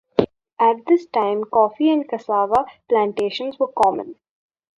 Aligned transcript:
At 0.59 0.77
this 0.87 1.05
time 1.05 1.43
coffee 1.43 1.91
and 1.91 2.09
cassava 2.09 2.65
plantations 2.89 3.59
were 3.59 3.67
common. 3.83 4.15